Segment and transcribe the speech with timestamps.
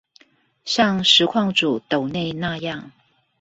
[0.65, 2.89] 像實況主斗內那樣